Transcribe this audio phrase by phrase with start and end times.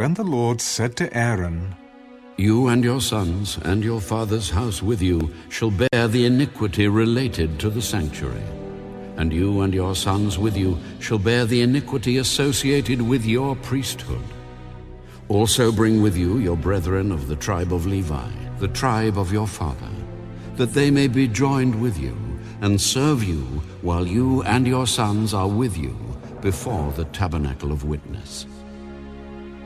[0.00, 1.76] Then the Lord said to Aaron,
[2.38, 7.60] You and your sons and your father's house with you shall bear the iniquity related
[7.60, 8.42] to the sanctuary.
[9.18, 14.24] And you and your sons with you shall bear the iniquity associated with your priesthood.
[15.28, 19.46] Also bring with you your brethren of the tribe of Levi, the tribe of your
[19.46, 19.90] father,
[20.56, 22.16] that they may be joined with you
[22.62, 23.42] and serve you
[23.82, 25.94] while you and your sons are with you
[26.40, 28.46] before the tabernacle of witness.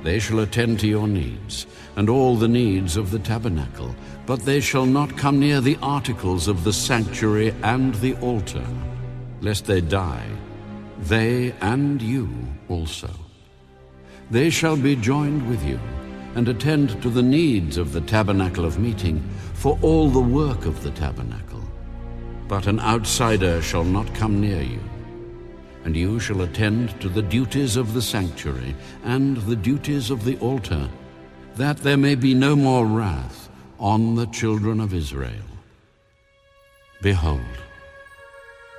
[0.04, 3.96] They shall attend to your needs and all the needs of the tabernacle,
[4.26, 8.66] but they shall not come near the articles of the sanctuary and the altar,
[9.40, 10.28] lest they die,
[10.98, 12.28] they and you
[12.68, 13.08] also.
[14.30, 15.80] They shall be joined with you
[16.34, 20.82] and attend to the needs of the tabernacle of meeting for all the work of
[20.82, 21.62] the tabernacle.
[22.46, 24.80] But an outsider shall not come near you
[25.84, 28.74] and you shall attend to the duties of the sanctuary
[29.04, 30.88] and the duties of the altar,
[31.56, 35.44] that there may be no more wrath on the children of Israel.
[37.02, 37.40] Behold,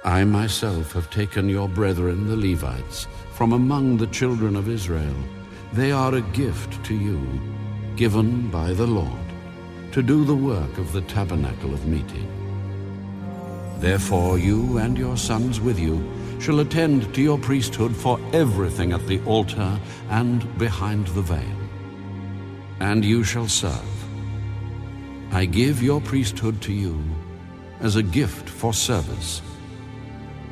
[0.03, 5.15] I myself have taken your brethren the Levites from among the children of Israel.
[5.73, 7.19] They are a gift to you,
[7.95, 9.27] given by the Lord,
[9.91, 12.44] to do the work of the tabernacle of meeting.
[13.79, 16.03] Therefore you and your sons with you
[16.39, 21.57] shall attend to your priesthood for everything at the altar and behind the veil.
[22.79, 23.95] And you shall serve.
[25.31, 27.01] I give your priesthood to you
[27.79, 29.41] as a gift for service.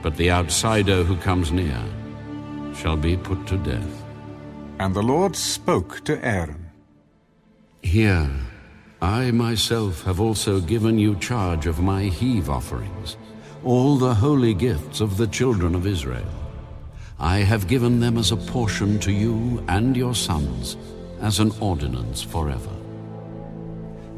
[0.02, 1.82] But the outsider who comes near
[2.76, 4.04] shall be put to death.
[4.80, 6.70] And the Lord spoke to Aaron.
[7.82, 8.30] Here,
[9.04, 13.18] I myself have also given you charge of my heave offerings
[13.66, 16.34] all the holy gifts of the children of Israel.
[17.20, 20.78] I have given them as a portion to you and your sons,
[21.20, 22.70] as an ordinance forever.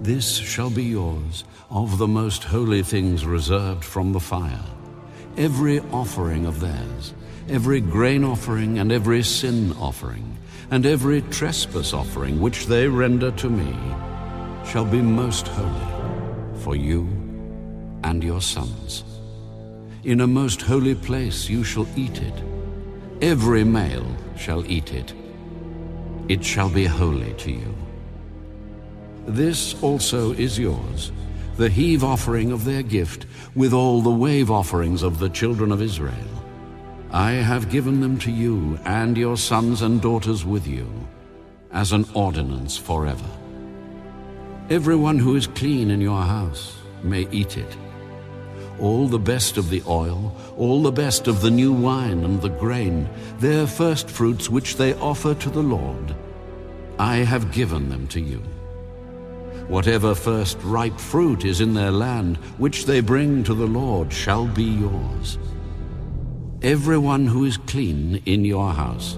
[0.02, 4.66] This shall be yours of the most holy things reserved from the fire,
[5.36, 7.16] every offering of theirs,
[7.50, 10.38] every grain offering and every sin offering,
[10.70, 13.76] and every trespass offering which they render to me,
[14.66, 17.08] shall be most holy for you
[18.04, 19.04] and your sons.
[20.04, 22.44] In a most holy place you shall eat it.
[23.22, 25.14] Every male shall eat it.
[26.28, 27.76] It shall be holy to you.
[29.28, 31.12] This also is yours,
[31.58, 33.26] the heave offering of their gift,
[33.56, 36.30] with all the wave offerings of the children of Israel.
[37.12, 40.88] I have given them to you and your sons and daughters with you,
[41.72, 43.30] as an ordinance forever.
[44.70, 47.78] Everyone who is clean in your house may eat it
[48.80, 52.50] all the best of the oil, all the best of the new wine and the
[52.50, 53.10] grain,
[53.40, 56.16] their first fruits which they offer to the Lord.
[57.00, 58.40] I have given them to you.
[59.68, 64.46] Whatever first ripe fruit is in their land, which they bring to the Lord, shall
[64.46, 65.40] be yours.
[66.62, 69.18] Everyone who is clean in your house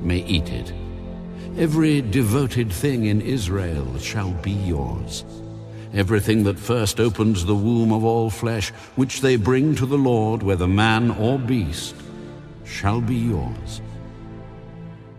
[0.00, 0.72] may eat it.
[1.58, 5.24] Every devoted thing in Israel shall be yours
[5.94, 10.42] everything that first opens the womb of all flesh, which they bring to the Lord,
[10.42, 11.94] whether man or beast,
[12.64, 13.80] shall be yours.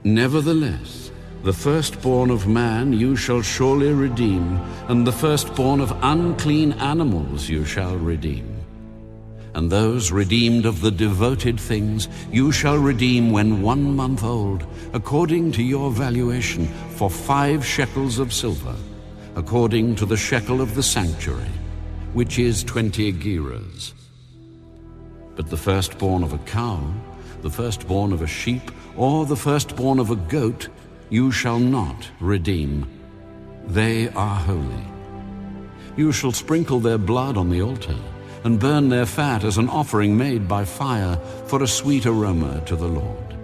[0.04, 1.12] Nevertheless,
[1.44, 7.66] the firstborn of man you shall surely redeem, and the firstborn of unclean animals you
[7.66, 8.59] shall redeem.
[9.56, 15.52] And those redeemed of the devoted things you shall redeem when one month old, according
[15.54, 16.68] to your valuation,
[16.98, 18.76] for five shekels of silver
[19.40, 21.56] according to the shekel of the sanctuary,
[22.14, 23.94] which is twenty gerahs.
[25.36, 26.82] But the firstborn of a cow,
[27.42, 30.68] the firstborn of a sheep, or the firstborn of a goat,
[31.10, 32.86] you shall not redeem.
[33.66, 34.86] They are holy.
[35.96, 37.96] You shall sprinkle their blood on the altar,
[38.44, 42.76] and burn their fat as an offering made by fire for a sweet aroma to
[42.76, 43.36] the Lord.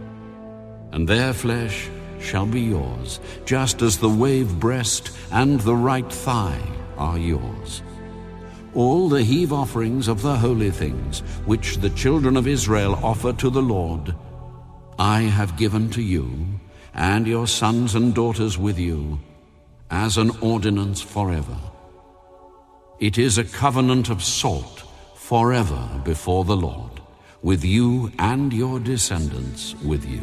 [0.92, 1.89] And their flesh
[2.19, 6.62] shall be yours, just as the wave breast and the right thigh
[6.97, 7.81] are yours.
[8.74, 13.50] All the heave offerings of the holy things, which the children of Israel offer to
[13.50, 14.15] the Lord,
[14.98, 16.45] I have given to you,
[16.94, 19.19] and your sons and daughters with you,
[19.91, 21.57] as an ordinance forever.
[23.00, 24.85] It is a covenant of salt
[25.25, 27.01] forever before the Lord,
[27.42, 30.22] with you and your descendants with you.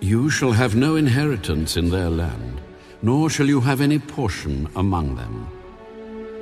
[0.00, 2.62] You shall have no inheritance in their land,
[3.02, 5.46] nor shall you have any portion among them.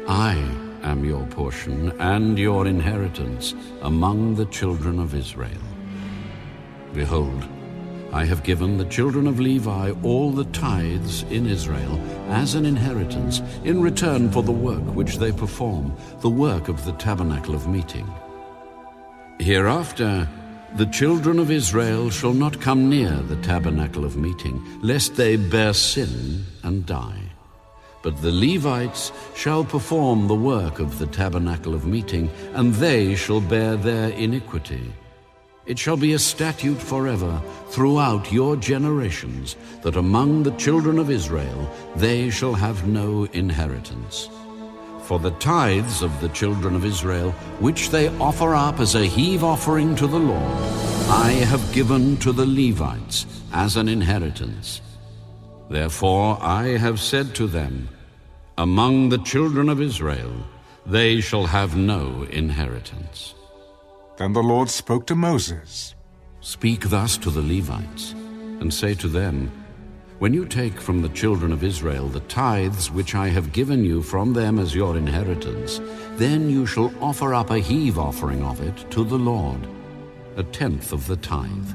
[0.06, 0.36] I
[0.84, 5.66] am your portion and your inheritance among the children of Israel.
[6.94, 7.42] Behold,
[8.12, 12.00] I have given the children of Levi all the tithes in Israel
[12.30, 16.92] as an inheritance in return for the work which they perform, the work of the
[16.92, 18.10] tabernacle of meeting.
[19.38, 20.26] Hereafter,
[20.76, 25.74] the children of Israel shall not come near the tabernacle of meeting, lest they bear
[25.74, 27.22] sin and die.
[28.02, 33.40] But the Levites shall perform the work of the tabernacle of meeting, and they shall
[33.40, 34.92] bear their iniquity.
[35.68, 41.70] It shall be a statute forever throughout your generations, that among the children of Israel
[41.94, 44.30] they shall have no inheritance.
[45.02, 49.44] For the tithes of the children of Israel, which they offer up as a heave
[49.44, 50.58] offering to the Lord,
[51.10, 54.80] I have given to the Levites as an inheritance.
[55.68, 57.90] Therefore I have said to them,
[58.56, 60.32] Among the children of Israel
[60.86, 63.34] they shall have no inheritance.
[64.18, 65.94] Then the Lord spoke to Moses.
[66.40, 68.14] Speak thus to the Levites,
[68.58, 69.48] and say to them,
[70.18, 74.02] When you take from the children of Israel the tithes which I have given you
[74.02, 75.80] from them as your inheritance,
[76.16, 79.68] then you shall offer up a heave offering of it to the Lord,
[80.36, 81.72] a tenth of the tithe.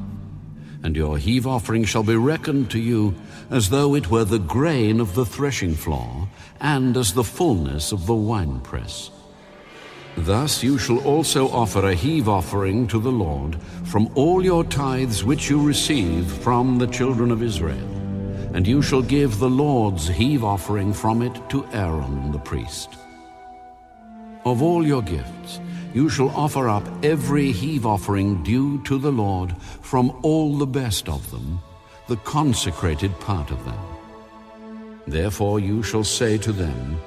[0.84, 3.16] And your heave offering shall be reckoned to you
[3.52, 6.28] as though it were the grain of the threshing floor,
[6.60, 9.12] and as the fullness of the winepress.
[10.18, 15.24] Thus you shall also offer a heave offering to the Lord from all your tithes
[15.24, 17.90] which you receive from the children of Israel.
[18.54, 22.90] And you shall give the Lord's heave offering from it to Aaron the priest.
[24.46, 25.60] Of all your gifts,
[25.94, 31.10] you shall offer up every heave offering due to the Lord from all the best
[31.10, 31.60] of them,
[32.08, 33.80] the consecrated part of them.
[35.08, 37.00] Therefore you shall say to them,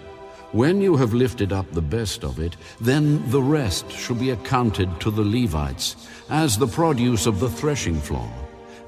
[0.53, 4.89] when you have lifted up the best of it, then the rest shall be accounted
[5.01, 8.31] to the Levites as the produce of the threshing floor,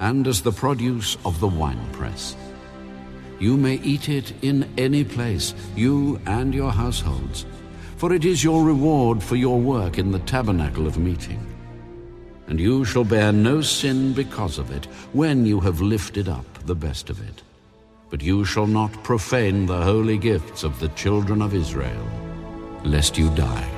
[0.00, 2.36] and as the produce of the winepress.
[3.38, 7.46] You may eat it in any place, you and your households,
[7.96, 11.44] for it is your reward for your work in the tabernacle of meeting.
[12.46, 16.74] And you shall bear no sin because of it, when you have lifted up the
[16.74, 17.42] best of it.
[18.10, 22.06] But you shall not profane the holy gifts of the children of Israel,
[22.84, 23.77] lest you die.